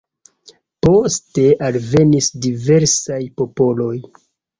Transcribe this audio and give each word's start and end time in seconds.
Poste 0.85 1.43
alvenis 1.67 2.29
diversaj 2.45 3.19
popoloj. 3.43 3.93